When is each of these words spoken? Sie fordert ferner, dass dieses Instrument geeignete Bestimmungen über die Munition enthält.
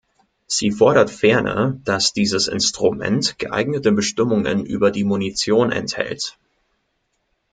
Sie 0.47 0.71
fordert 0.71 1.11
ferner, 1.11 1.79
dass 1.85 2.11
dieses 2.11 2.47
Instrument 2.47 3.37
geeignete 3.37 3.91
Bestimmungen 3.91 4.65
über 4.65 4.89
die 4.89 5.03
Munition 5.03 5.71
enthält. 5.71 6.39